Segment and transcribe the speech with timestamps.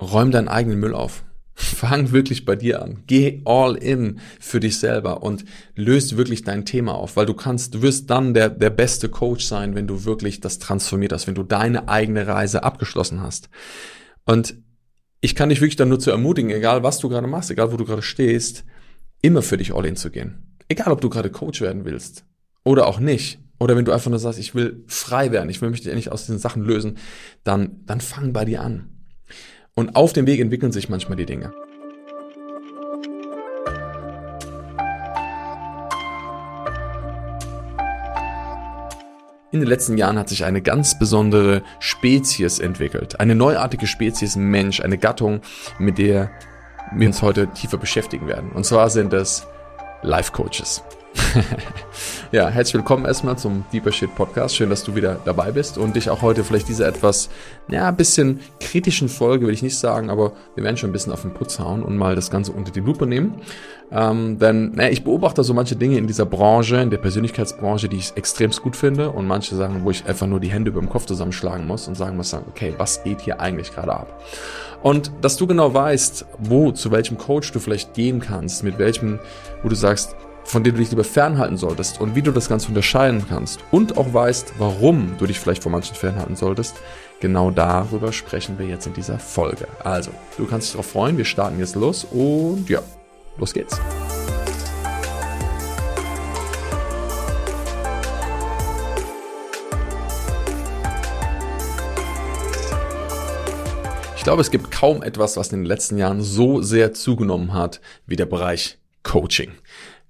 [0.00, 1.24] räum deinen eigenen Müll auf.
[1.54, 3.02] Fang wirklich bei dir an.
[3.06, 7.74] Geh all in für dich selber und löst wirklich dein Thema auf, weil du kannst,
[7.74, 11.34] du wirst dann der, der beste Coach sein, wenn du wirklich das transformiert hast, wenn
[11.34, 13.50] du deine eigene Reise abgeschlossen hast.
[14.24, 14.54] Und
[15.20, 17.76] ich kann dich wirklich dann nur zu ermutigen, egal was du gerade machst, egal wo
[17.76, 18.64] du gerade stehst,
[19.20, 20.56] immer für dich all in zu gehen.
[20.68, 22.24] Egal, ob du gerade Coach werden willst
[22.64, 23.38] oder auch nicht.
[23.58, 26.24] Oder wenn du einfach nur sagst, ich will frei werden, ich will mich endlich aus
[26.24, 26.96] diesen Sachen lösen,
[27.44, 28.88] dann, dann fang bei dir an.
[29.80, 31.54] Und auf dem Weg entwickeln sich manchmal die Dinge.
[39.50, 43.20] In den letzten Jahren hat sich eine ganz besondere Spezies entwickelt.
[43.20, 45.40] Eine neuartige Spezies Mensch, eine Gattung,
[45.78, 46.30] mit der
[46.94, 48.52] wir uns heute tiefer beschäftigen werden.
[48.52, 49.46] Und zwar sind es
[50.02, 50.84] Life Coaches.
[52.32, 54.56] ja, herzlich willkommen erstmal zum Deeper Shit Podcast.
[54.56, 57.30] Schön, dass du wieder dabei bist und dich auch heute vielleicht diese etwas,
[57.68, 61.12] ja, ein bisschen kritischen Folge, will ich nicht sagen, aber wir werden schon ein bisschen
[61.12, 63.34] auf den Putz hauen und mal das Ganze unter die Lupe nehmen.
[63.92, 67.96] Ähm, denn, naja, ich beobachte so manche Dinge in dieser Branche, in der Persönlichkeitsbranche, die
[67.96, 70.88] ich extremst gut finde und manche Sachen, wo ich einfach nur die Hände über dem
[70.88, 74.22] Kopf zusammenschlagen muss und sagen muss, okay, was geht hier eigentlich gerade ab?
[74.82, 79.18] Und dass du genau weißt, wo, zu welchem Coach du vielleicht gehen kannst, mit welchem,
[79.62, 82.68] wo du sagst, von dem du dich lieber fernhalten solltest und wie du das Ganze
[82.68, 86.76] unterscheiden kannst und auch weißt, warum du dich vielleicht von manchen fernhalten solltest,
[87.20, 89.68] genau darüber sprechen wir jetzt in dieser Folge.
[89.84, 92.80] Also, du kannst dich darauf freuen, wir starten jetzt los und ja,
[93.38, 93.80] los geht's.
[104.20, 107.80] Ich glaube, es gibt kaum etwas, was in den letzten Jahren so sehr zugenommen hat
[108.06, 109.52] wie der Bereich Coaching.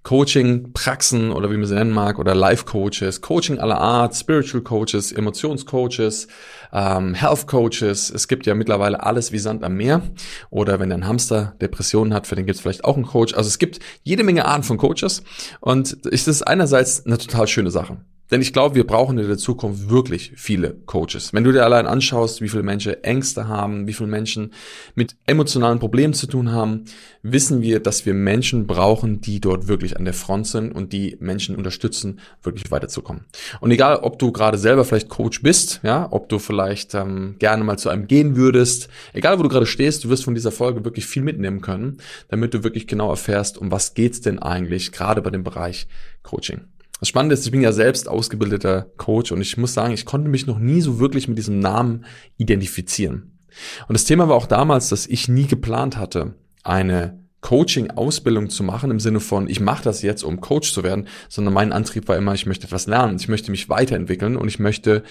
[0.03, 6.27] Coaching-Praxen oder wie man sie nennen mag oder Life-Coaches, Coaching aller Art, Spiritual Coaches, Emotionscoaches,
[6.73, 8.11] ähm, Health Coaches.
[8.11, 10.03] Es gibt ja mittlerweile alles wie Sand am Meer.
[10.49, 13.35] Oder wenn ein Hamster Depressionen hat, für den gibt es vielleicht auch einen Coach.
[13.35, 15.23] Also es gibt jede Menge Arten von Coaches
[15.61, 17.99] und es ist einerseits eine total schöne Sache.
[18.31, 21.33] Denn ich glaube, wir brauchen in der Zukunft wirklich viele Coaches.
[21.33, 24.53] Wenn du dir allein anschaust, wie viele Menschen Ängste haben, wie viele Menschen
[24.95, 26.85] mit emotionalen Problemen zu tun haben,
[27.23, 31.17] wissen wir, dass wir Menschen brauchen, die dort wirklich an der Front sind und die
[31.21, 33.25] Menschen unterstützen, wirklich weiterzukommen.
[33.61, 37.65] Und egal, ob du gerade selber vielleicht Coach bist, ja, ob du vielleicht ähm, gerne
[37.65, 40.85] mal zu einem gehen würdest, egal wo du gerade stehst, du wirst von dieser Folge
[40.85, 41.99] wirklich viel mitnehmen können,
[42.29, 45.89] damit du wirklich genau erfährst, um was geht's denn eigentlich, gerade bei dem Bereich
[46.23, 46.63] Coaching.
[47.01, 50.29] Das Spannende ist, ich bin ja selbst ausgebildeter Coach und ich muss sagen, ich konnte
[50.29, 52.05] mich noch nie so wirklich mit diesem Namen
[52.37, 53.39] identifizieren.
[53.89, 58.91] Und das Thema war auch damals, dass ich nie geplant hatte, eine Coaching-Ausbildung zu machen
[58.91, 62.19] im Sinne von, ich mache das jetzt, um Coach zu werden, sondern mein Antrieb war
[62.19, 65.03] immer, ich möchte etwas lernen, ich möchte mich weiterentwickeln und ich möchte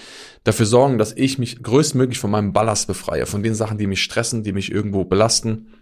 [0.44, 4.02] dafür sorgen, dass ich mich größtmöglich von meinem Ballast befreie, von den Sachen, die mich
[4.02, 5.74] stressen, die mich irgendwo belasten.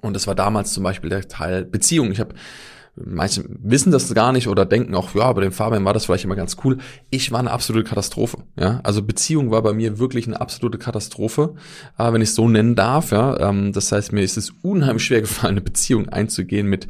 [0.00, 2.12] Und das war damals zum Beispiel der Teil Beziehung.
[2.12, 2.34] Ich habe
[2.96, 6.24] Manche wissen das gar nicht oder denken auch, ja, bei dem Fabian war das vielleicht
[6.24, 6.78] immer ganz cool.
[7.10, 8.38] Ich war eine absolute Katastrophe.
[8.56, 11.54] Ja, also Beziehung war bei mir wirklich eine absolute Katastrophe,
[11.98, 13.10] äh, wenn ich es so nennen darf.
[13.10, 16.86] Ja, ähm, das heißt, mir ist es unheimlich schwer gefallen, eine Beziehung einzugehen mit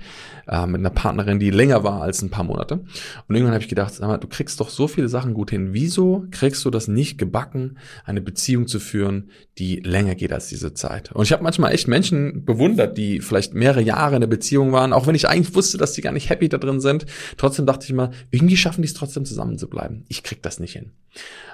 [0.48, 2.80] äh, mit einer Partnerin, die länger war als ein paar Monate.
[3.28, 5.68] Und irgendwann habe ich gedacht, sag mal, du kriegst doch so viele Sachen gut hin.
[5.72, 10.74] Wieso kriegst du das nicht gebacken, eine Beziehung zu führen, die länger geht als diese
[10.74, 11.12] Zeit?
[11.12, 14.92] Und ich habe manchmal echt Menschen bewundert, die vielleicht mehrere Jahre in der Beziehung waren,
[14.92, 17.06] auch wenn ich eigentlich wusste, dass die gar nicht happy da drin sind.
[17.36, 20.04] Trotzdem dachte ich immer, irgendwie schaffen die es trotzdem zusammen zu bleiben.
[20.08, 20.92] Ich krieg das nicht hin.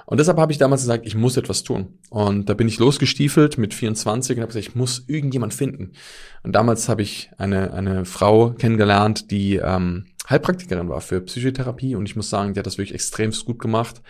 [0.07, 1.99] Und deshalb habe ich damals gesagt, ich muss etwas tun.
[2.09, 5.93] Und da bin ich losgestiefelt mit 24 und habe gesagt, ich muss irgendjemand finden.
[6.43, 12.07] Und damals habe ich eine, eine Frau kennengelernt, die ähm, Heilpraktikerin war für Psychotherapie und
[12.07, 14.01] ich muss sagen, die hat das wirklich extremst gut gemacht.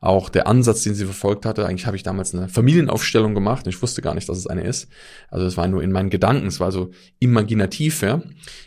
[0.00, 3.70] Auch der Ansatz, den sie verfolgt hatte, eigentlich habe ich damals eine Familienaufstellung gemacht und
[3.74, 4.88] ich wusste gar nicht, dass es eine ist.
[5.30, 6.90] Also es war nur in meinen Gedanken, es war so
[7.20, 8.20] imaginativ, ja,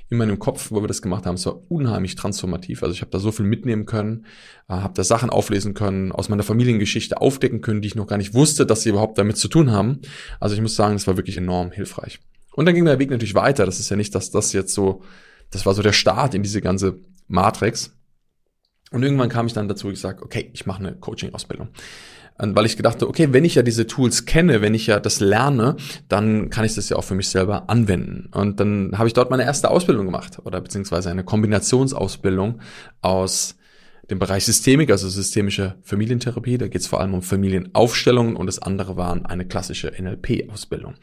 [0.09, 1.35] in meinem Kopf, wo wir das gemacht haben.
[1.35, 2.83] Es war unheimlich transformativ.
[2.83, 4.25] Also ich habe da so viel mitnehmen können,
[4.69, 8.17] äh, habe da Sachen auflesen können, aus meiner Familiengeschichte aufdecken können, die ich noch gar
[8.17, 9.99] nicht wusste, dass sie überhaupt damit zu tun haben.
[10.39, 12.19] Also ich muss sagen, es war wirklich enorm hilfreich.
[12.53, 13.65] Und dann ging der Weg natürlich weiter.
[13.65, 15.01] Das ist ja nicht, dass das jetzt so
[15.51, 17.95] das war so der Start in diese ganze Matrix.
[18.91, 21.69] Und irgendwann kam ich dann dazu, ich sage, okay, ich mache eine Coaching-Ausbildung.
[22.37, 25.75] Weil ich gedachte, okay, wenn ich ja diese Tools kenne, wenn ich ja das lerne,
[26.09, 28.29] dann kann ich das ja auch für mich selber anwenden.
[28.33, 32.59] Und dann habe ich dort meine erste Ausbildung gemacht oder beziehungsweise eine Kombinationsausbildung
[33.01, 33.57] aus
[34.09, 36.57] dem Bereich Systemik, also systemische Familientherapie.
[36.57, 40.95] Da geht es vor allem um Familienaufstellungen und das andere waren eine klassische NLP-Ausbildung.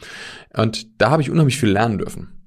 [0.55, 2.38] Und da habe ich unheimlich viel lernen dürfen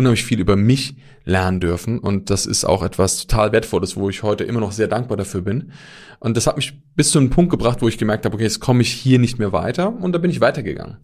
[0.00, 1.98] unheimlich viel über mich lernen dürfen.
[1.98, 5.42] Und das ist auch etwas total Wertvolles, wo ich heute immer noch sehr dankbar dafür
[5.42, 5.72] bin.
[6.18, 8.60] Und das hat mich bis zu einem Punkt gebracht, wo ich gemerkt habe, okay, jetzt
[8.60, 9.94] komme ich hier nicht mehr weiter.
[10.00, 10.98] Und da bin ich weitergegangen.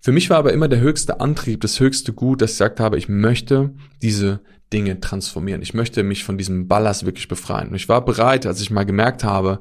[0.00, 2.96] Für mich war aber immer der höchste Antrieb, das höchste Gut, dass ich gesagt habe,
[2.96, 4.40] ich möchte diese
[4.72, 5.62] Dinge transformieren.
[5.62, 7.68] Ich möchte mich von diesem Ballast wirklich befreien.
[7.68, 9.60] Und ich war bereit, als ich mal gemerkt habe,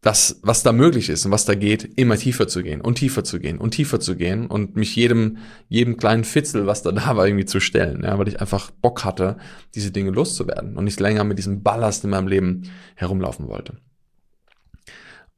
[0.00, 3.22] dass was da möglich ist und was da geht, immer tiefer zu gehen und tiefer
[3.22, 5.38] zu gehen und tiefer zu gehen und mich jedem
[5.68, 9.04] jedem kleinen Fitzel, was da da war, irgendwie zu stellen, ja, weil ich einfach Bock
[9.04, 9.36] hatte,
[9.74, 12.62] diese Dinge loszuwerden und nicht länger mit diesem Ballast in meinem Leben
[12.94, 13.78] herumlaufen wollte.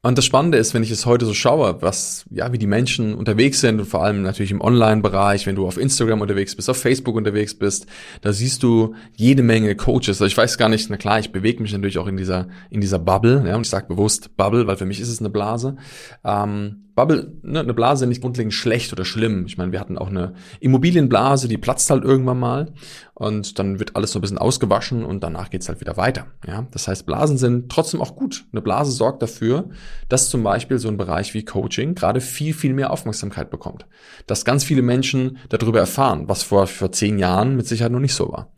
[0.05, 3.15] Und das Spannende ist, wenn ich es heute so schaue, was, ja, wie die Menschen
[3.15, 6.75] unterwegs sind und vor allem natürlich im Online-Bereich, wenn du auf Instagram unterwegs bist, auf
[6.75, 7.87] Facebook unterwegs bist,
[8.19, 10.09] da siehst du jede Menge Coaches.
[10.09, 12.81] Also ich weiß gar nicht, na klar, ich bewege mich natürlich auch in dieser, in
[12.81, 15.77] dieser Bubble, ja, und ich sage bewusst Bubble, weil für mich ist es eine Blase.
[16.25, 19.45] Ähm, Bubble, ne, eine Blase nicht grundlegend schlecht oder schlimm.
[19.47, 22.73] Ich meine, wir hatten auch eine Immobilienblase, die platzt halt irgendwann mal
[23.15, 26.27] und dann wird alles so ein bisschen ausgewaschen und danach geht's halt wieder weiter.
[26.47, 28.45] Ja, das heißt, Blasen sind trotzdem auch gut.
[28.51, 29.69] Eine Blase sorgt dafür,
[30.09, 33.85] dass zum Beispiel so ein Bereich wie Coaching gerade viel, viel mehr Aufmerksamkeit bekommt.
[34.27, 38.15] Dass ganz viele Menschen darüber erfahren, was vor, vor zehn Jahren mit Sicherheit noch nicht
[38.15, 38.51] so war.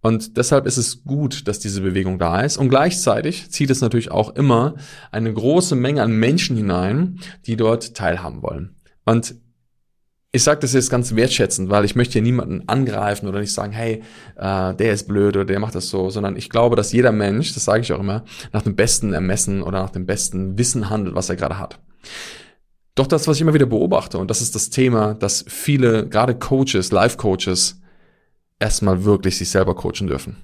[0.00, 2.58] Und deshalb ist es gut, dass diese Bewegung da ist.
[2.58, 4.74] Und gleichzeitig zieht es natürlich auch immer
[5.10, 8.76] eine große Menge an Menschen hinein, die dort teilhaben wollen.
[9.04, 9.34] Und
[10.32, 13.72] ich sage das jetzt ganz wertschätzend, weil ich möchte hier niemanden angreifen oder nicht sagen,
[13.72, 14.02] hey,
[14.36, 17.54] äh, der ist blöd oder der macht das so, sondern ich glaube, dass jeder Mensch,
[17.54, 21.14] das sage ich auch immer, nach dem besten Ermessen oder nach dem besten Wissen handelt,
[21.14, 21.78] was er gerade hat.
[22.96, 26.34] Doch das, was ich immer wieder beobachte, und das ist das Thema, dass viele, gerade
[26.34, 27.80] Coaches, Life-Coaches,
[28.58, 30.36] erstmal wirklich sich selber coachen dürfen.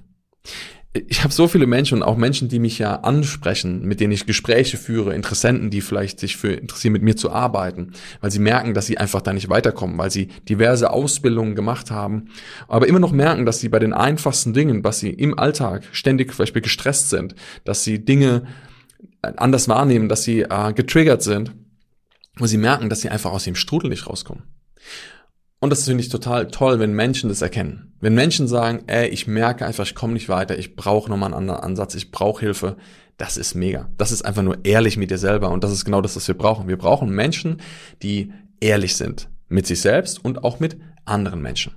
[0.93, 4.25] Ich habe so viele Menschen und auch Menschen, die mich ja ansprechen, mit denen ich
[4.25, 8.73] Gespräche führe, Interessenten, die vielleicht sich für interessieren, mit mir zu arbeiten, weil sie merken,
[8.73, 12.25] dass sie einfach da nicht weiterkommen, weil sie diverse Ausbildungen gemacht haben,
[12.67, 16.31] aber immer noch merken, dass sie bei den einfachsten Dingen, was sie im Alltag ständig
[16.31, 18.47] zum Beispiel gestresst sind, dass sie Dinge
[19.21, 21.53] anders wahrnehmen, dass sie äh, getriggert sind,
[22.35, 24.43] wo sie merken, dass sie einfach aus dem Strudel nicht rauskommen.
[25.61, 27.93] Und das finde ich total toll, wenn Menschen das erkennen.
[27.99, 31.35] Wenn Menschen sagen, ey, ich merke einfach, ich komme nicht weiter, ich brauche nochmal einen
[31.35, 32.77] anderen Ansatz, ich brauche Hilfe.
[33.17, 33.87] Das ist mega.
[33.95, 35.51] Das ist einfach nur ehrlich mit dir selber.
[35.51, 36.67] Und das ist genau das, was wir brauchen.
[36.67, 37.61] Wir brauchen Menschen,
[38.01, 39.29] die ehrlich sind.
[39.49, 41.73] Mit sich selbst und auch mit anderen Menschen.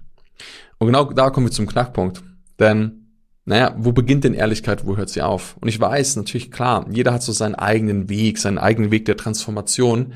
[0.78, 2.22] Und genau da kommen wir zum Knackpunkt.
[2.58, 3.10] Denn,
[3.44, 5.58] naja, wo beginnt denn Ehrlichkeit, wo hört sie auf?
[5.60, 9.18] Und ich weiß, natürlich klar, jeder hat so seinen eigenen Weg, seinen eigenen Weg der
[9.18, 10.14] Transformation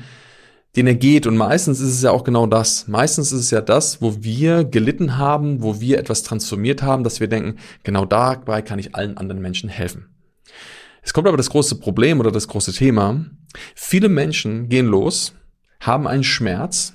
[0.75, 1.27] den er geht.
[1.27, 2.87] Und meistens ist es ja auch genau das.
[2.87, 7.19] Meistens ist es ja das, wo wir gelitten haben, wo wir etwas transformiert haben, dass
[7.19, 10.07] wir denken, genau dabei kann ich allen anderen Menschen helfen.
[11.01, 13.25] Es kommt aber das große Problem oder das große Thema.
[13.73, 15.33] Viele Menschen gehen los,
[15.79, 16.93] haben einen Schmerz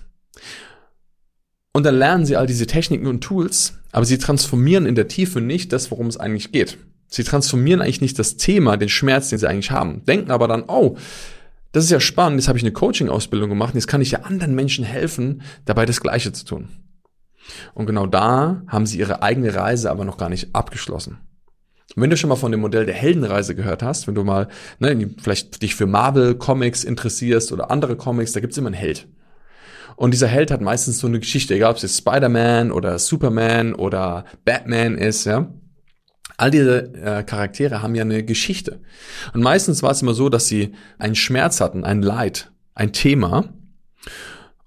[1.72, 5.40] und dann lernen sie all diese Techniken und Tools, aber sie transformieren in der Tiefe
[5.40, 6.78] nicht das, worum es eigentlich geht.
[7.08, 10.64] Sie transformieren eigentlich nicht das Thema, den Schmerz, den sie eigentlich haben, denken aber dann,
[10.68, 10.96] oh,
[11.74, 14.54] das ist ja spannend, jetzt habe ich eine Coaching-Ausbildung gemacht, jetzt kann ich ja anderen
[14.54, 16.68] Menschen helfen, dabei das Gleiche zu tun.
[17.74, 21.18] Und genau da haben sie ihre eigene Reise aber noch gar nicht abgeschlossen.
[21.96, 24.46] Und wenn du schon mal von dem Modell der Heldenreise gehört hast, wenn du mal
[24.78, 29.08] ne, vielleicht dich für Marvel Comics interessierst oder andere Comics, da gibt's immer einen Held.
[29.96, 33.74] Und dieser Held hat meistens so eine Geschichte, egal ob es jetzt Spider-Man oder Superman
[33.74, 35.52] oder Batman ist, ja.
[36.36, 38.80] All diese äh, Charaktere haben ja eine Geschichte.
[39.32, 43.52] Und meistens war es immer so, dass sie einen Schmerz hatten, ein Leid, ein Thema.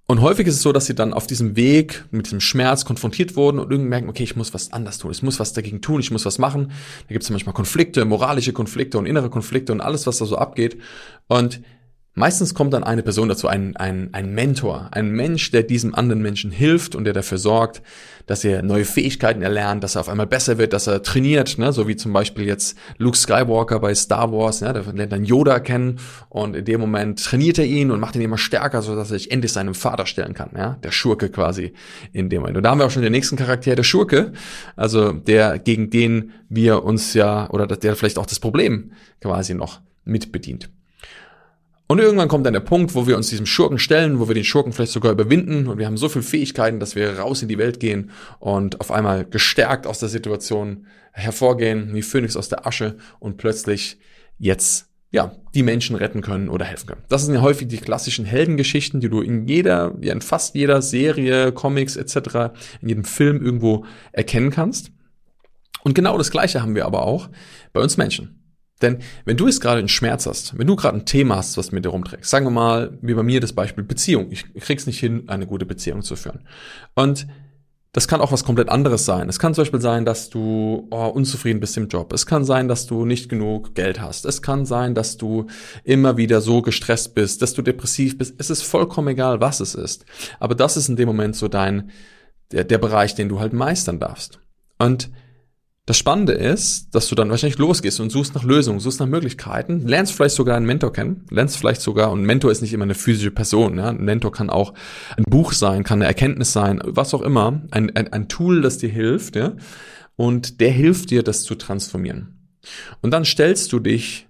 [0.10, 3.36] Und häufig ist es so, dass sie dann auf diesem Weg mit diesem Schmerz konfrontiert
[3.36, 6.00] wurden und irgendwie merken, okay, ich muss was anders tun, ich muss was dagegen tun,
[6.00, 6.72] ich muss was machen.
[7.08, 10.38] Da gibt es manchmal Konflikte, moralische Konflikte und innere Konflikte und alles, was da so
[10.38, 10.78] abgeht.
[11.28, 11.62] Und
[12.18, 16.20] Meistens kommt dann eine Person dazu, ein, ein, ein Mentor, ein Mensch, der diesem anderen
[16.20, 17.84] Menschen hilft und der dafür sorgt,
[18.28, 21.74] dass er neue Fähigkeiten erlernt, dass er auf einmal besser wird, dass er trainiert, ne?
[21.74, 24.74] so wie zum Beispiel jetzt Luke Skywalker bei Star Wars, ne?
[24.74, 28.22] der lernt dann Yoda kennen und in dem Moment trainiert er ihn und macht ihn
[28.22, 31.74] immer stärker, so dass er sich endlich seinem Vater stellen kann, ja, der Schurke quasi
[32.14, 32.58] in dem Moment.
[32.58, 34.34] Und da haben wir auch schon den nächsten Charakter, der Schurke,
[34.76, 38.92] also der gegen den wir uns ja oder der vielleicht auch das Problem
[39.22, 40.70] quasi noch mitbedient.
[41.88, 44.44] Und irgendwann kommt dann der Punkt, wo wir uns diesem Schurken stellen, wo wir den
[44.44, 47.58] Schurken vielleicht sogar überwinden und wir haben so viele Fähigkeiten, dass wir raus in die
[47.58, 52.98] Welt gehen und auf einmal gestärkt aus der Situation hervorgehen, wie Phönix aus der Asche
[53.20, 54.00] und plötzlich
[54.38, 57.04] jetzt ja, die Menschen retten können oder helfen können.
[57.08, 60.82] Das sind ja häufig die klassischen Heldengeschichten, die du in jeder, ja in fast jeder
[60.82, 64.92] Serie, Comics etc., in jedem Film irgendwo erkennen kannst.
[65.84, 67.30] Und genau das Gleiche haben wir aber auch
[67.72, 68.38] bei uns Menschen.
[68.82, 71.72] Denn wenn du jetzt gerade einen Schmerz hast, wenn du gerade ein Thema hast, was
[71.72, 74.28] mit dir rumträgst, sagen wir mal, wie bei mir das Beispiel Beziehung.
[74.32, 76.42] Ich krieg's nicht hin, eine gute Beziehung zu führen.
[76.94, 77.28] Und
[77.94, 79.28] das kann auch was komplett anderes sein.
[79.28, 82.14] Es kann zum Beispiel sein, dass du oh, unzufrieden bist im Job.
[82.14, 84.26] Es kann sein, dass du nicht genug Geld hast.
[84.26, 85.48] Es kann sein, dass du
[85.84, 88.36] immer wieder so gestresst bist, dass du depressiv bist.
[88.38, 90.06] Es ist vollkommen egal, was es ist.
[90.40, 91.90] Aber das ist in dem Moment so dein,
[92.52, 94.42] der, der Bereich, den du halt meistern darfst.
[94.78, 95.10] Und
[95.88, 99.88] das Spannende ist, dass du dann wahrscheinlich losgehst und suchst nach Lösungen, suchst nach Möglichkeiten,
[99.88, 102.94] lernst vielleicht sogar einen Mentor kennen, lernst vielleicht sogar, und Mentor ist nicht immer eine
[102.94, 103.88] physische Person, ja?
[103.88, 104.74] ein Mentor kann auch
[105.16, 108.80] ein Buch sein, kann eine Erkenntnis sein, was auch immer, ein, ein, ein Tool, das
[108.80, 109.54] dir hilft, ja,
[110.18, 112.52] und der hilft dir, das zu transformieren.
[113.02, 114.28] Und dann stellst du dich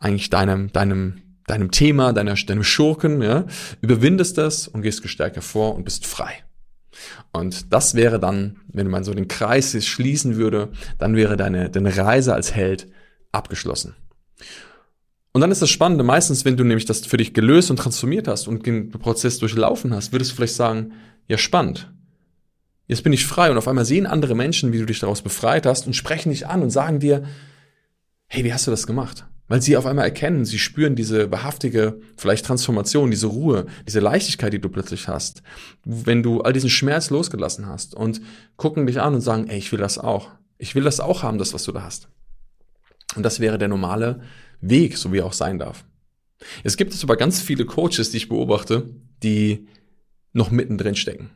[0.00, 3.46] eigentlich deinem, deinem, deinem Thema, deiner, deinem Schurken, ja,
[3.80, 6.44] überwindest das und gehst gestärkt hervor und bist frei.
[7.32, 11.96] Und das wäre dann, wenn man so den Kreis schließen würde, dann wäre deine, deine
[11.96, 12.88] Reise als Held
[13.32, 13.94] abgeschlossen.
[15.32, 18.26] Und dann ist das Spannende, meistens, wenn du nämlich das für dich gelöst und transformiert
[18.26, 20.92] hast und den Prozess durchlaufen hast, würdest du vielleicht sagen,
[21.28, 21.92] ja spannend.
[22.86, 25.66] Jetzt bin ich frei und auf einmal sehen andere Menschen, wie du dich daraus befreit
[25.66, 27.24] hast und sprechen dich an und sagen dir,
[28.26, 29.26] hey, wie hast du das gemacht?
[29.48, 34.52] Weil sie auf einmal erkennen, sie spüren diese wahrhaftige, vielleicht Transformation, diese Ruhe, diese Leichtigkeit,
[34.52, 35.42] die du plötzlich hast,
[35.84, 38.20] wenn du all diesen Schmerz losgelassen hast und
[38.56, 40.30] gucken dich an und sagen, ey, ich will das auch.
[40.58, 42.08] Ich will das auch haben, das, was du da hast.
[43.16, 44.20] Und das wäre der normale
[44.60, 45.84] Weg, so wie er auch sein darf.
[46.62, 48.90] Es gibt es aber ganz viele Coaches, die ich beobachte,
[49.22, 49.66] die
[50.32, 51.30] noch mittendrin stecken.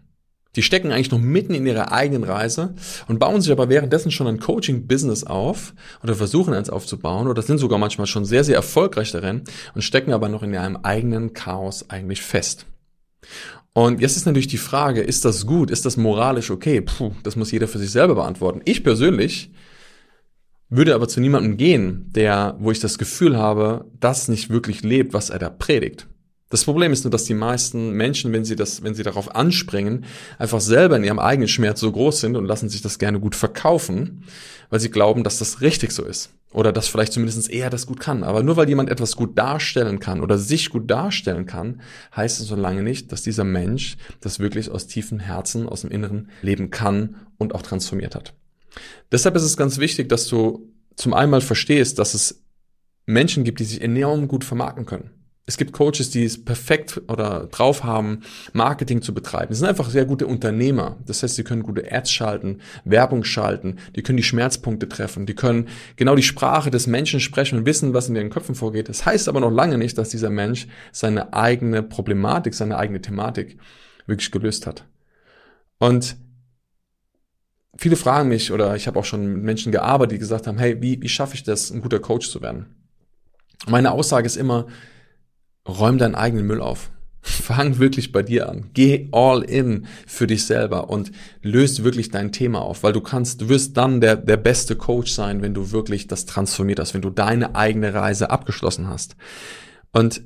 [0.55, 2.75] Die stecken eigentlich noch mitten in ihrer eigenen Reise
[3.09, 7.57] und bauen sich aber währenddessen schon ein Coaching-Business auf oder versuchen eins aufzubauen oder sind
[7.57, 9.45] sogar manchmal schon sehr, sehr erfolgreich darin
[9.75, 12.67] und stecken aber noch in ihrem eigenen Chaos eigentlich fest.
[13.73, 15.71] Und jetzt ist natürlich die Frage, ist das gut?
[15.71, 16.83] Ist das moralisch okay?
[16.83, 18.61] Puh, das muss jeder für sich selber beantworten.
[18.67, 19.51] Ich persönlich
[20.69, 25.15] würde aber zu niemandem gehen, der, wo ich das Gefühl habe, das nicht wirklich lebt,
[25.15, 26.07] was er da predigt.
[26.53, 30.05] Das Problem ist nur, dass die meisten Menschen, wenn sie das, wenn sie darauf anspringen,
[30.39, 33.35] einfach selber in ihrem eigenen Schmerz so groß sind und lassen sich das gerne gut
[33.35, 34.25] verkaufen,
[34.69, 36.29] weil sie glauben, dass das richtig so ist.
[36.53, 38.23] Oder dass vielleicht zumindest er das gut kann.
[38.23, 41.81] Aber nur weil jemand etwas gut darstellen kann oder sich gut darstellen kann,
[42.15, 45.91] heißt es so lange nicht, dass dieser Mensch das wirklich aus tiefem Herzen, aus dem
[45.91, 48.35] Inneren leben kann und auch transformiert hat.
[49.11, 52.43] Deshalb ist es ganz wichtig, dass du zum einen verstehst, dass es
[53.07, 57.49] Menschen gibt, die sich enorm gut vermarkten können es gibt Coaches, die es perfekt oder
[57.51, 58.21] drauf haben,
[58.53, 59.53] Marketing zu betreiben.
[59.53, 60.99] Sie sind einfach sehr gute Unternehmer.
[61.05, 65.35] Das heißt, sie können gute Ads schalten, Werbung schalten, die können die Schmerzpunkte treffen, die
[65.35, 68.89] können genau die Sprache des Menschen sprechen und wissen, was in ihren Köpfen vorgeht.
[68.89, 73.59] Das heißt aber noch lange nicht, dass dieser Mensch seine eigene Problematik, seine eigene Thematik
[74.07, 74.87] wirklich gelöst hat.
[75.79, 76.17] Und
[77.77, 80.81] viele fragen mich, oder ich habe auch schon mit Menschen gearbeitet, die gesagt haben, hey,
[80.81, 82.77] wie, wie schaffe ich das, ein guter Coach zu werden?
[83.67, 84.67] Meine Aussage ist immer,
[85.69, 86.91] räum deinen eigenen Müll auf.
[87.23, 88.71] Fang wirklich bei dir an.
[88.75, 93.41] Geh all in für dich selber und löst wirklich dein Thema auf, weil du kannst,
[93.41, 97.03] du wirst dann der, der beste Coach sein, wenn du wirklich das transformiert hast, wenn
[97.03, 99.17] du deine eigene Reise abgeschlossen hast.
[99.93, 100.23] Und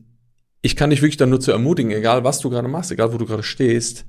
[0.63, 3.19] ich kann dich wirklich dann nur zu ermutigen, egal was du gerade machst, egal wo
[3.19, 4.07] du gerade stehst,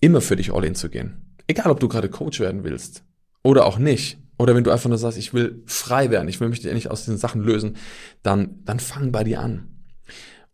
[0.00, 1.36] immer für dich all in zu gehen.
[1.46, 3.04] Egal, ob du gerade Coach werden willst
[3.42, 4.18] oder auch nicht.
[4.38, 7.04] Oder wenn du einfach nur sagst, ich will frei werden, ich will mich endlich aus
[7.04, 7.76] diesen Sachen lösen,
[8.22, 9.73] dann, dann fang bei dir an.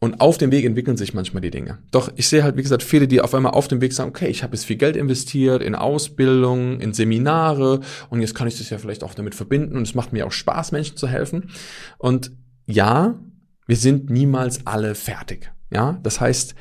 [0.02, 1.78] Und auf dem Weg entwickeln sich manchmal die Dinge.
[1.90, 4.28] Doch ich sehe halt, wie gesagt, viele, die auf einmal auf dem Weg sagen, okay,
[4.28, 8.70] ich habe jetzt viel Geld investiert in Ausbildung, in Seminare und jetzt kann ich das
[8.70, 11.50] ja vielleicht auch damit verbinden und es macht mir auch Spaß, Menschen zu helfen.
[11.98, 12.32] Und
[12.66, 13.20] ja,
[13.66, 15.52] wir sind niemals alle fertig.
[15.70, 16.54] Ja, das heißt,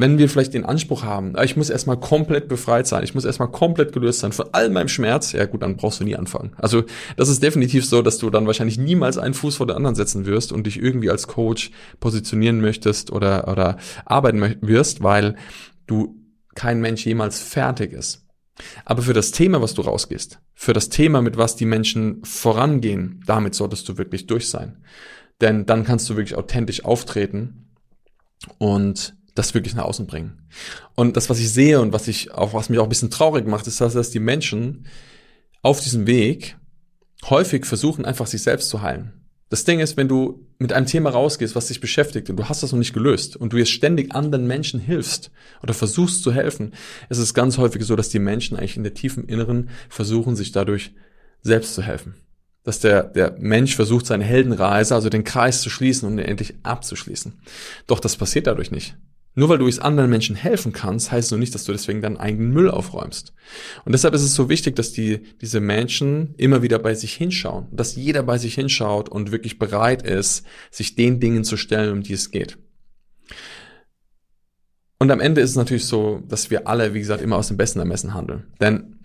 [0.00, 3.24] wenn wir vielleicht den Anspruch haben, ah, ich muss erstmal komplett befreit sein, ich muss
[3.24, 6.52] erstmal komplett gelöst sein von all meinem Schmerz, ja gut, dann brauchst du nie anfangen.
[6.56, 6.84] Also
[7.16, 10.26] das ist definitiv so, dass du dann wahrscheinlich niemals einen Fuß vor der anderen setzen
[10.26, 15.36] wirst und dich irgendwie als Coach positionieren möchtest oder, oder arbeiten wirst, weil
[15.86, 16.16] du
[16.54, 18.26] kein Mensch jemals fertig ist.
[18.84, 23.22] Aber für das Thema, was du rausgehst, für das Thema, mit was die Menschen vorangehen,
[23.26, 24.84] damit solltest du wirklich durch sein.
[25.40, 27.70] Denn dann kannst du wirklich authentisch auftreten
[28.58, 30.46] und das wirklich nach außen bringen.
[30.94, 33.46] Und das, was ich sehe und was ich auch, was mich auch ein bisschen traurig
[33.46, 34.86] macht, ist, dass die Menschen
[35.62, 36.56] auf diesem Weg
[37.28, 39.12] häufig versuchen, einfach sich selbst zu heilen.
[39.50, 42.62] Das Ding ist, wenn du mit einem Thema rausgehst, was dich beschäftigt und du hast
[42.62, 45.32] das noch nicht gelöst und du jetzt ständig anderen Menschen hilfst
[45.62, 46.72] oder versuchst zu helfen,
[47.08, 50.52] ist es ganz häufig so, dass die Menschen eigentlich in der tiefen Inneren versuchen, sich
[50.52, 50.94] dadurch
[51.42, 52.14] selbst zu helfen.
[52.62, 56.54] Dass der, der Mensch versucht, seine Heldenreise, also den Kreis zu schließen und ihn endlich
[56.62, 57.40] abzuschließen.
[57.88, 58.96] Doch das passiert dadurch nicht.
[59.34, 62.16] Nur weil du es anderen Menschen helfen kannst, heißt nur nicht, dass du deswegen deinen
[62.16, 63.32] eigenen Müll aufräumst.
[63.84, 67.68] Und deshalb ist es so wichtig, dass die, diese Menschen immer wieder bei sich hinschauen,
[67.70, 72.02] dass jeder bei sich hinschaut und wirklich bereit ist, sich den Dingen zu stellen, um
[72.02, 72.58] die es geht.
[74.98, 77.56] Und am Ende ist es natürlich so, dass wir alle, wie gesagt, immer aus dem
[77.56, 78.52] besten Ermessen handeln.
[78.60, 79.00] Denn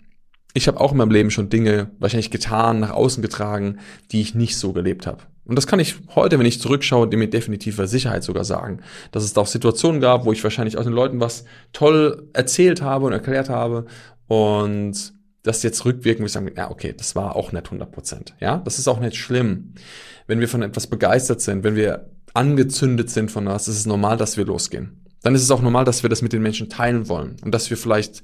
[0.54, 3.80] ich habe auch in meinem Leben schon Dinge wahrscheinlich getan, nach außen getragen,
[4.12, 5.24] die ich nicht so gelebt habe.
[5.46, 8.80] Und das kann ich heute, wenn ich zurückschaue, dem mit definitiver Sicherheit sogar sagen,
[9.12, 12.82] dass es da auch Situationen gab, wo ich wahrscheinlich auch den Leuten was toll erzählt
[12.82, 13.86] habe und erklärt habe
[14.28, 18.34] und das jetzt rückwirken, wo ich sagen, ja, okay, das war auch nicht 100 Prozent.
[18.40, 19.74] Ja, das ist auch nicht schlimm.
[20.26, 24.18] Wenn wir von etwas begeistert sind, wenn wir angezündet sind von was, ist es normal,
[24.18, 25.06] dass wir losgehen.
[25.22, 27.70] Dann ist es auch normal, dass wir das mit den Menschen teilen wollen und dass
[27.70, 28.24] wir vielleicht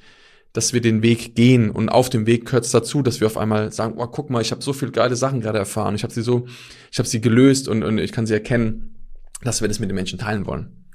[0.53, 3.37] dass wir den Weg gehen und auf dem Weg gehört es dazu, dass wir auf
[3.37, 6.13] einmal sagen, oh, guck mal, ich habe so viel geile Sachen gerade erfahren, ich habe
[6.13, 6.45] sie so,
[6.91, 8.95] ich habe sie gelöst und, und ich kann sie erkennen,
[9.43, 10.85] dass wir das mit den Menschen teilen wollen.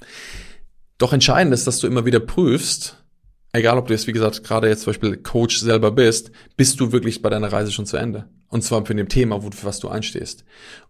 [0.98, 3.04] Doch entscheidend ist, dass du immer wieder prüfst,
[3.52, 6.92] egal ob du jetzt, wie gesagt, gerade jetzt zum Beispiel Coach selber bist, bist du
[6.92, 8.28] wirklich bei deiner Reise schon zu Ende.
[8.48, 10.44] Und zwar für dem Thema, wo, für was du einstehst.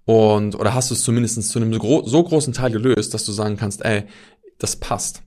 [0.05, 3.33] Und, oder hast du es zumindest zu einem so, so großen Teil gelöst, dass du
[3.33, 4.05] sagen kannst, ey,
[4.59, 5.23] das passt.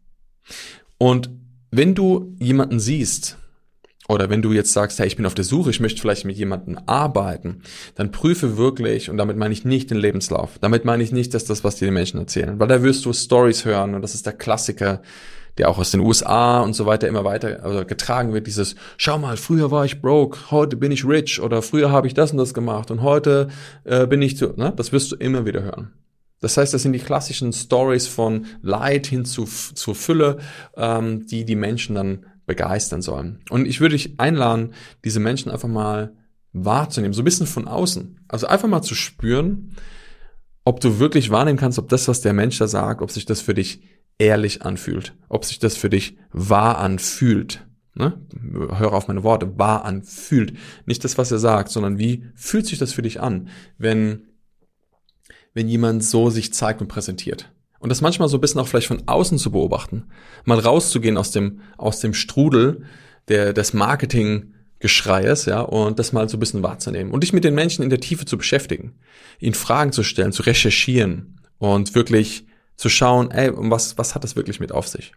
[0.98, 1.30] Und
[1.72, 3.38] wenn du jemanden siehst,
[4.10, 6.36] oder wenn du jetzt sagst, hey, ich bin auf der Suche, ich möchte vielleicht mit
[6.36, 7.62] jemandem arbeiten,
[7.94, 11.46] dann prüfe wirklich, und damit meine ich nicht den Lebenslauf, damit meine ich nicht, dass
[11.46, 14.26] das, was dir die Menschen erzählen, weil da wirst du Stories hören und das ist
[14.26, 15.04] der Klassiker,
[15.60, 19.20] der auch aus den USA und so weiter immer weiter also getragen wird, dieses, schau
[19.20, 22.38] mal, früher war ich broke, heute bin ich rich oder früher habe ich das und
[22.40, 23.50] das gemacht und heute
[23.84, 24.74] äh, bin ich zu, ne?
[24.76, 25.92] das wirst du immer wieder hören.
[26.40, 30.40] Das heißt, das sind die klassischen Stories von Leid hin zu, zur Fülle,
[30.76, 33.42] ähm, die die Menschen dann begeistern sollen.
[33.50, 36.14] Und ich würde dich einladen, diese Menschen einfach mal
[36.54, 38.22] wahrzunehmen, so ein bisschen von außen.
[38.28, 39.76] Also einfach mal zu spüren,
[40.64, 43.42] ob du wirklich wahrnehmen kannst, ob das, was der Mensch da sagt, ob sich das
[43.42, 43.82] für dich
[44.18, 47.66] ehrlich anfühlt, ob sich das für dich wahr anfühlt.
[47.96, 48.20] Ne?
[48.78, 50.54] Höre auf meine Worte, wahr anfühlt.
[50.86, 54.29] Nicht das, was er sagt, sondern wie fühlt sich das für dich an, wenn
[55.54, 57.52] wenn jemand so sich zeigt und präsentiert.
[57.80, 60.08] Und das manchmal so ein bisschen auch vielleicht von außen zu beobachten.
[60.46, 62.84] Mal rauszugehen aus dem, aus dem Strudel
[63.30, 67.14] der, des Marketing-Geschreies, ja, und das mal so ein bisschen wahrzunehmen.
[67.14, 68.96] Und dich mit den Menschen in der Tiefe zu beschäftigen.
[69.40, 74.36] Ihnen Fragen zu stellen, zu recherchieren und wirklich zu schauen, ey, was, was hat das
[74.36, 75.14] wirklich mit auf sich?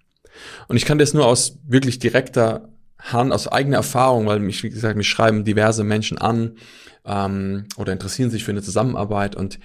[0.68, 4.70] Und ich kann das nur aus wirklich direkter Hand, aus eigener Erfahrung, weil mich, wie
[4.70, 6.56] gesagt, mich schreiben diverse Menschen an
[7.04, 9.58] ähm, oder interessieren sich für eine Zusammenarbeit und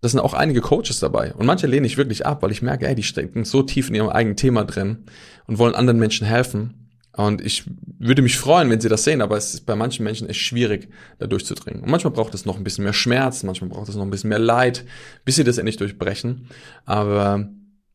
[0.00, 1.34] das sind auch einige Coaches dabei.
[1.34, 3.96] Und manche lehne ich wirklich ab, weil ich merke, ey, die stecken so tief in
[3.96, 5.04] ihrem eigenen Thema drin
[5.46, 6.88] und wollen anderen Menschen helfen.
[7.12, 7.64] Und ich
[7.98, 10.88] würde mich freuen, wenn sie das sehen, aber es ist bei manchen Menschen echt schwierig,
[11.18, 11.82] da durchzudringen.
[11.82, 14.28] Und manchmal braucht es noch ein bisschen mehr Schmerz, manchmal braucht es noch ein bisschen
[14.28, 14.84] mehr Leid,
[15.24, 16.46] bis sie das endlich durchbrechen.
[16.84, 17.48] Aber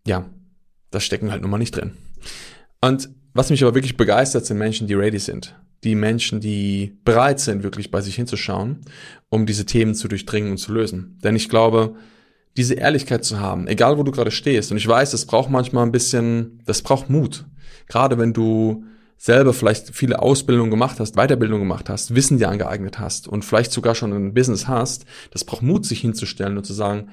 [0.06, 0.26] ja,
[0.92, 1.92] da stecken halt nun mal nicht drin.
[2.82, 7.40] Und was mich aber wirklich begeistert, sind Menschen, die ready sind die Menschen, die bereit
[7.40, 8.82] sind, wirklich bei sich hinzuschauen,
[9.30, 11.20] um diese Themen zu durchdringen und zu lösen.
[11.24, 11.96] Denn ich glaube,
[12.56, 15.86] diese Ehrlichkeit zu haben, egal wo du gerade stehst, und ich weiß, es braucht manchmal
[15.86, 17.46] ein bisschen, das braucht Mut.
[17.88, 18.86] Gerade wenn du
[19.18, 23.72] selber vielleicht viele Ausbildungen gemacht hast, Weiterbildung gemacht hast, Wissen dir angeeignet hast und vielleicht
[23.72, 27.10] sogar schon ein Business hast, das braucht Mut, sich hinzustellen und zu sagen,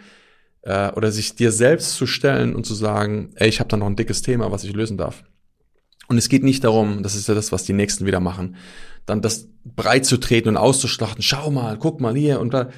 [0.63, 3.87] äh, oder sich dir selbst zu stellen und zu sagen, ey, ich habe da noch
[3.87, 5.23] ein dickes Thema, was ich lösen darf.
[6.11, 8.57] Und es geht nicht darum, das ist ja das, was die Nächsten wieder machen,
[9.07, 11.23] dann das breit zu treten und auszuschlachten.
[11.23, 12.71] Schau mal, guck mal hier und da.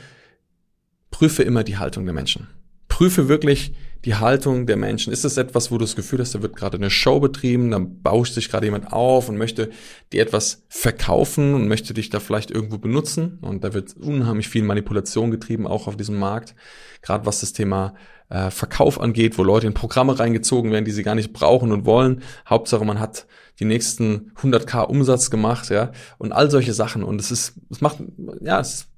[1.11, 2.49] Prüfe immer die Haltung der Menschen.
[2.89, 3.73] Prüfe wirklich
[4.05, 5.13] die Haltung der Menschen.
[5.13, 8.03] Ist es etwas, wo du das Gefühl hast, da wird gerade eine Show betrieben, dann
[8.03, 9.71] bauscht sich gerade jemand auf und möchte
[10.13, 13.39] dir etwas verkaufen und möchte dich da vielleicht irgendwo benutzen.
[13.43, 16.55] Und da wird unheimlich viel Manipulation getrieben, auch auf diesem Markt.
[17.01, 17.95] Gerade was das Thema
[18.29, 21.85] äh, Verkauf angeht, wo Leute in Programme reingezogen werden, die sie gar nicht brauchen und
[21.85, 22.23] wollen.
[22.49, 23.27] Hauptsache, man hat
[23.61, 27.05] die nächsten 100k Umsatz gemacht, ja, und all solche Sachen.
[27.05, 27.99] Und es ist, es macht,
[28.41, 28.89] ja, es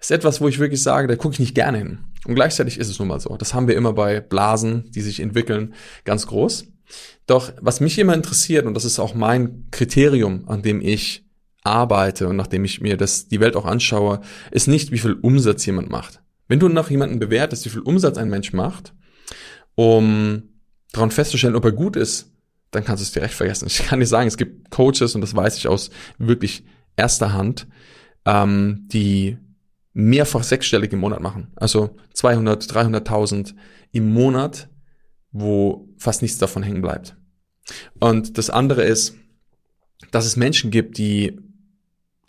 [0.00, 1.98] ist etwas, wo ich wirklich sage, da gucke ich nicht gerne hin.
[2.26, 3.36] Und gleichzeitig ist es nun mal so.
[3.36, 6.66] Das haben wir immer bei Blasen, die sich entwickeln, ganz groß.
[7.26, 11.24] Doch was mich immer interessiert, und das ist auch mein Kriterium, an dem ich
[11.62, 14.20] arbeite und nachdem ich mir das, die Welt auch anschaue,
[14.52, 16.20] ist nicht, wie viel Umsatz jemand macht.
[16.48, 18.94] Wenn du nach jemanden bewertest, wie viel Umsatz ein Mensch macht,
[19.74, 20.44] um
[20.92, 22.32] daran festzustellen, ob er gut ist,
[22.70, 23.66] dann kannst du es direkt vergessen.
[23.66, 26.64] Ich kann dir sagen, es gibt Coaches, und das weiß ich aus wirklich
[26.96, 27.66] erster Hand,
[28.24, 29.38] ähm, die
[29.98, 31.48] mehrfach sechsstellig im Monat machen.
[31.56, 33.54] Also 200, 300.000
[33.92, 34.68] im Monat,
[35.32, 37.16] wo fast nichts davon hängen bleibt.
[37.98, 39.14] Und das andere ist,
[40.10, 41.40] dass es Menschen gibt, die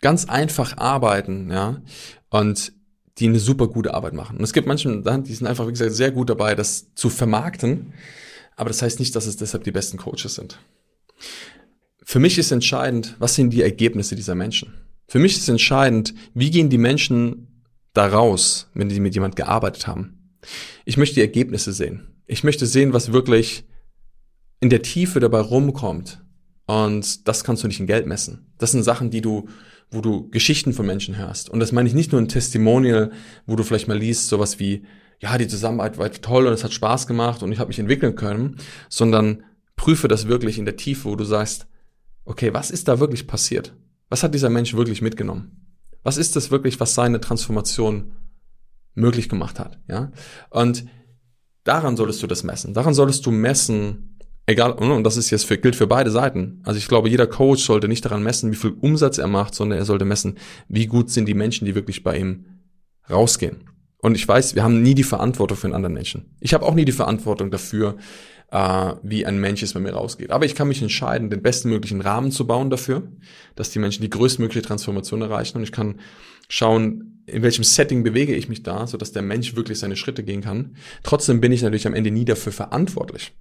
[0.00, 1.82] ganz einfach arbeiten, ja,
[2.30, 2.72] und
[3.18, 4.38] die eine super gute Arbeit machen.
[4.38, 7.92] Und es gibt Menschen, die sind einfach, wie gesagt, sehr gut dabei, das zu vermarkten.
[8.56, 10.58] Aber das heißt nicht, dass es deshalb die besten Coaches sind.
[12.02, 14.72] Für mich ist entscheidend, was sind die Ergebnisse dieser Menschen?
[15.06, 17.47] Für mich ist entscheidend, wie gehen die Menschen
[17.98, 20.38] da raus, wenn die mit jemand gearbeitet haben.
[20.84, 22.22] Ich möchte die Ergebnisse sehen.
[22.26, 23.64] Ich möchte sehen, was wirklich
[24.60, 26.22] in der Tiefe dabei rumkommt,
[26.66, 28.52] und das kannst du nicht in Geld messen.
[28.58, 29.48] Das sind Sachen, die du,
[29.90, 31.48] wo du Geschichten von Menschen hörst.
[31.48, 33.10] Und das meine ich nicht nur ein Testimonial,
[33.46, 34.84] wo du vielleicht mal liest, sowas wie,
[35.18, 38.16] ja, die Zusammenarbeit war toll und es hat Spaß gemacht und ich habe mich entwickeln
[38.16, 38.58] können,
[38.90, 39.44] sondern
[39.76, 41.66] prüfe das wirklich in der Tiefe, wo du sagst,
[42.26, 43.74] okay, was ist da wirklich passiert?
[44.10, 45.67] Was hat dieser Mensch wirklich mitgenommen?
[46.02, 48.12] Was ist das wirklich, was seine Transformation
[48.94, 49.78] möglich gemacht hat?
[49.88, 50.12] Ja?
[50.50, 50.86] Und
[51.64, 52.74] daran solltest du das messen.
[52.74, 56.62] Daran solltest du messen, egal, und das ist jetzt für, gilt für beide Seiten.
[56.64, 59.78] Also ich glaube, jeder Coach sollte nicht daran messen, wie viel Umsatz er macht, sondern
[59.78, 62.46] er sollte messen, wie gut sind die Menschen, die wirklich bei ihm
[63.10, 63.68] rausgehen.
[64.00, 66.36] Und ich weiß, wir haben nie die Verantwortung für einen anderen Menschen.
[66.40, 67.96] Ich habe auch nie die Verantwortung dafür,
[68.50, 70.30] äh, wie ein Mensch es bei mir rausgeht.
[70.30, 73.02] Aber ich kann mich entscheiden, den bestmöglichen Rahmen zu bauen dafür,
[73.54, 75.58] dass die Menschen die größtmögliche Transformation erreichen.
[75.58, 76.00] Und ich kann
[76.48, 80.40] schauen, in welchem Setting bewege ich mich da, sodass der Mensch wirklich seine Schritte gehen
[80.40, 80.76] kann.
[81.02, 83.32] Trotzdem bin ich natürlich am Ende nie dafür verantwortlich.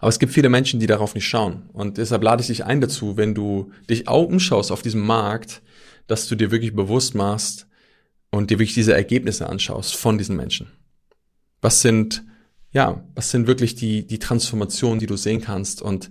[0.00, 1.68] Aber es gibt viele Menschen, die darauf nicht schauen.
[1.72, 5.62] Und deshalb lade ich dich ein dazu, wenn du dich auch umschaust auf diesem Markt,
[6.06, 7.66] dass du dir wirklich bewusst machst
[8.30, 10.68] und dir wirklich diese Ergebnisse anschaust von diesen Menschen.
[11.60, 12.24] Was sind,
[12.76, 16.10] ja, was sind wirklich die, die Transformationen, die du sehen kannst und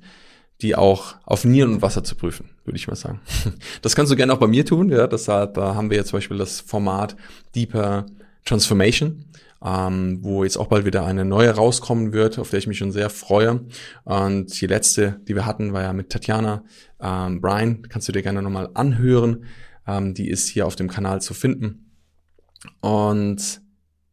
[0.61, 3.21] die auch auf Nieren und Wasser zu prüfen, würde ich mal sagen.
[3.83, 6.17] Das kannst du gerne auch bei mir tun, ja, deshalb äh, haben wir jetzt zum
[6.17, 7.15] Beispiel das Format
[7.53, 8.07] Deeper
[8.45, 9.25] Transformation
[9.63, 12.91] ähm, wo jetzt auch bald wieder eine neue rauskommen wird, auf der ich mich schon
[12.91, 13.61] sehr freue.
[14.03, 16.63] Und die letzte, die wir hatten, war ja mit Tatjana
[16.99, 17.83] ähm, Brian.
[17.89, 19.45] Kannst du dir gerne nochmal anhören.
[19.87, 21.91] Ähm, die ist hier auf dem Kanal zu finden.
[22.81, 23.61] Und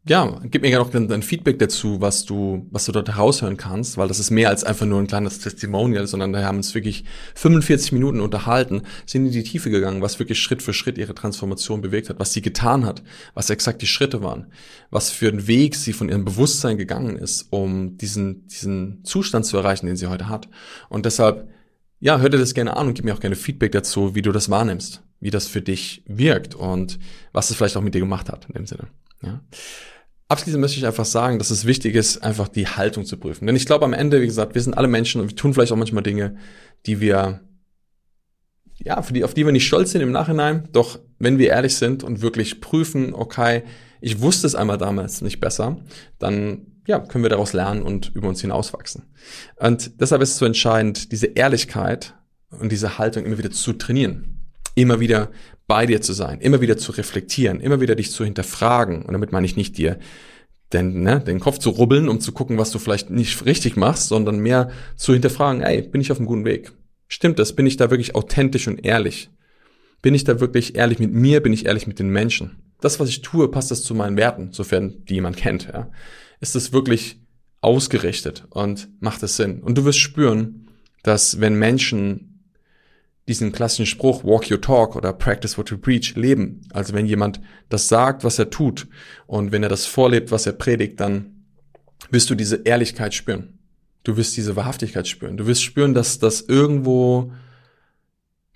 [0.05, 3.97] ja, gib mir gerne noch dein, Feedback dazu, was du, was du dort heraushören kannst,
[3.97, 7.05] weil das ist mehr als einfach nur ein kleines Testimonial, sondern da haben uns wirklich
[7.37, 11.83] 45 Minuten unterhalten, sind in die Tiefe gegangen, was wirklich Schritt für Schritt ihre Transformation
[11.83, 14.49] bewegt hat, was sie getan hat, was exakt die Schritte waren,
[14.91, 19.57] was für ein Weg sie von ihrem Bewusstsein gegangen ist, um diesen, diesen Zustand zu
[19.57, 20.49] erreichen, den sie heute hat.
[20.89, 21.49] Und deshalb,
[22.01, 24.33] ja, hör dir das gerne an und gib mir auch gerne Feedback dazu, wie du
[24.33, 26.99] das wahrnimmst, wie das für dich wirkt und
[27.33, 28.89] was es vielleicht auch mit dir gemacht hat, in dem Sinne.
[29.23, 29.43] Ja.
[30.29, 33.47] Abschließend möchte ich einfach sagen, dass es wichtig ist, einfach die Haltung zu prüfen.
[33.47, 35.73] Denn ich glaube am Ende, wie gesagt, wir sind alle Menschen und wir tun vielleicht
[35.73, 36.37] auch manchmal Dinge,
[36.87, 37.41] die wir,
[38.79, 40.69] ja, für die, auf die wir nicht stolz sind im Nachhinein.
[40.73, 43.63] Doch wenn wir ehrlich sind und wirklich prüfen, okay,
[44.01, 45.77] ich wusste es einmal damals nicht besser,
[46.19, 49.05] dann ja, können wir daraus lernen und über uns hinauswachsen.
[49.57, 52.15] Und deshalb ist es so entscheidend, diese Ehrlichkeit
[52.51, 54.51] und diese Haltung immer wieder zu trainieren.
[54.75, 55.31] Immer wieder
[55.67, 59.03] bei dir zu sein, immer wieder zu reflektieren, immer wieder dich zu hinterfragen.
[59.03, 59.99] Und damit meine ich nicht dir
[60.73, 64.09] den, ne, den Kopf zu rubbeln, um zu gucken, was du vielleicht nicht richtig machst,
[64.09, 66.73] sondern mehr zu hinterfragen, ey, bin ich auf einem guten Weg?
[67.09, 67.55] Stimmt das?
[67.55, 69.31] Bin ich da wirklich authentisch und ehrlich?
[70.01, 71.43] Bin ich da wirklich ehrlich mit mir?
[71.43, 72.63] Bin ich ehrlich mit den Menschen?
[72.81, 75.91] Das, was ich tue, passt das zu meinen Werten, sofern die jemand kennt, ja?
[76.41, 77.21] Ist das wirklich
[77.61, 79.61] ausgerichtet und macht es Sinn?
[79.61, 80.69] Und du wirst spüren,
[81.05, 82.32] dass wenn Menschen
[83.29, 86.63] diesen klassischen Spruch Walk your talk oder Practice what you preach leben.
[86.73, 88.89] Also wenn jemand das sagt, was er tut
[89.27, 91.45] und wenn er das vorlebt, was er predigt, dann
[92.11, 93.59] wirst du diese Ehrlichkeit spüren.
[94.03, 95.37] Du wirst diese Wahrhaftigkeit spüren.
[95.37, 97.33] Du wirst spüren, dass das irgendwo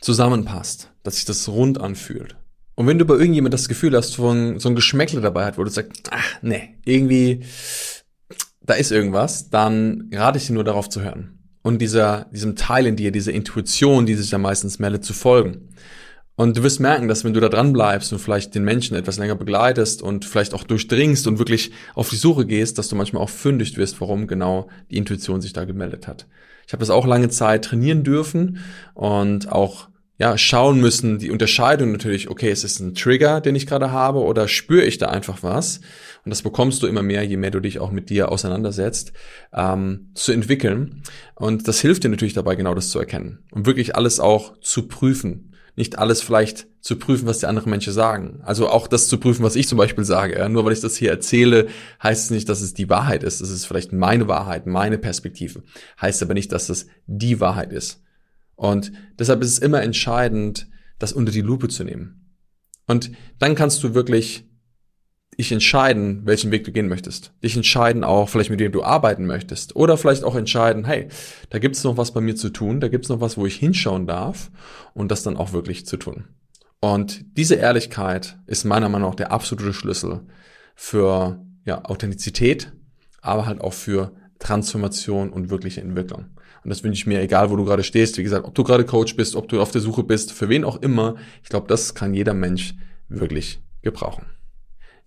[0.00, 2.37] zusammenpasst, dass sich das rund anfühlt.
[2.74, 5.64] Und wenn du bei irgendjemand das Gefühl hast, von so ein Geschmäckle dabei hat, wo
[5.64, 7.44] du sagst, ach nee, irgendwie,
[8.61, 11.36] da ist irgendwas, dann rate ich dir nur darauf zu hören
[11.66, 15.68] und dieser, diesem Teil in dir, diese Intuition, die sich da meistens meldet, zu folgen.
[16.37, 19.18] Und du wirst merken, dass wenn du da dran bleibst und vielleicht den Menschen etwas
[19.18, 23.20] länger begleitest und vielleicht auch durchdringst und wirklich auf die Suche gehst, dass du manchmal
[23.20, 26.29] auch fündig wirst, warum genau die Intuition sich da gemeldet hat.
[26.68, 28.59] Ich habe das auch lange Zeit trainieren dürfen
[28.94, 33.66] und auch ja, schauen müssen, die Unterscheidung natürlich, okay, ist es ein Trigger, den ich
[33.66, 35.81] gerade habe, oder spüre ich da einfach was?
[36.24, 39.12] Und das bekommst du immer mehr, je mehr du dich auch mit dir auseinandersetzt,
[39.52, 41.02] ähm, zu entwickeln.
[41.35, 43.40] Und das hilft dir natürlich dabei, genau das zu erkennen.
[43.50, 45.52] Und wirklich alles auch zu prüfen.
[45.79, 48.40] Nicht alles vielleicht zu prüfen, was die anderen Menschen sagen.
[48.42, 50.38] Also auch das zu prüfen, was ich zum Beispiel sage.
[50.38, 50.48] Ja?
[50.48, 51.66] Nur weil ich das hier erzähle,
[52.02, 53.42] heißt es nicht, dass es die Wahrheit ist.
[53.42, 55.62] Es ist vielleicht meine Wahrheit, meine Perspektive.
[56.00, 58.02] Heißt aber nicht, dass es die Wahrheit ist.
[58.57, 60.66] Und deshalb ist es immer entscheidend,
[60.99, 62.35] das unter die Lupe zu nehmen.
[62.87, 64.49] Und dann kannst du wirklich
[65.38, 67.33] dich entscheiden, welchen Weg du gehen möchtest.
[67.42, 69.77] Dich entscheiden auch, vielleicht mit wem du arbeiten möchtest.
[69.77, 71.09] Oder vielleicht auch entscheiden, hey,
[71.51, 74.07] da gibt's noch was bei mir zu tun, da gibt's noch was, wo ich hinschauen
[74.07, 74.51] darf
[74.95, 76.25] und das dann auch wirklich zu tun.
[76.81, 80.23] Und diese Ehrlichkeit ist meiner Meinung nach der absolute Schlüssel
[80.75, 82.73] für ja, Authentizität,
[83.21, 86.27] aber halt auch für Transformation und wirkliche Entwicklung.
[86.66, 88.18] Und das wünsche ich mir, egal wo du gerade stehst.
[88.18, 90.64] Wie gesagt, ob du gerade Coach bist, ob du auf der Suche bist, für wen
[90.64, 91.14] auch immer.
[91.44, 92.74] Ich glaube, das kann jeder Mensch
[93.09, 94.26] wirklich gebrauchen.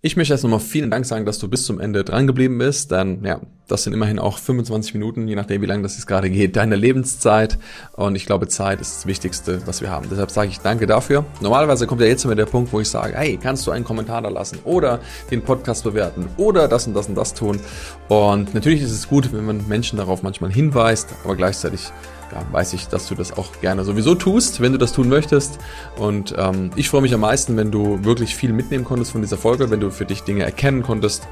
[0.02, 2.90] Ich möchte jetzt nochmal vielen Dank sagen, dass du bis zum Ende dran geblieben bist,
[2.90, 3.38] denn ja,
[3.70, 6.74] Das sind immerhin auch 25 Minuten, je nachdem, wie lange das jetzt gerade geht, deine
[6.74, 7.56] Lebenszeit.
[7.92, 10.08] Und ich glaube, Zeit ist das Wichtigste, was wir haben.
[10.10, 11.24] Deshalb sage ich danke dafür.
[11.40, 14.22] Normalerweise kommt ja jetzt immer der Punkt, wo ich sage, hey, kannst du einen Kommentar
[14.22, 17.60] da lassen oder den Podcast bewerten oder das und das und das tun.
[18.08, 21.92] Und natürlich ist es gut, wenn man Menschen darauf manchmal hinweist, aber gleichzeitig
[22.32, 25.58] ja, weiß ich, dass du das auch gerne sowieso tust, wenn du das tun möchtest.
[25.96, 29.36] Und ähm, ich freue mich am meisten, wenn du wirklich viel mitnehmen konntest von dieser
[29.36, 31.26] Folge, wenn du für dich Dinge erkennen konntest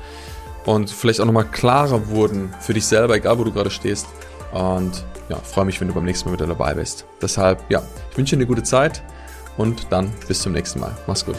[0.65, 4.07] und vielleicht auch nochmal klarer wurden für dich selber, egal wo du gerade stehst.
[4.53, 7.05] Und ja, freue mich, wenn du beim nächsten Mal wieder dabei bist.
[7.21, 9.03] Deshalb, ja, ich wünsche dir eine gute Zeit
[9.57, 10.97] und dann bis zum nächsten Mal.
[11.07, 11.37] Mach's gut.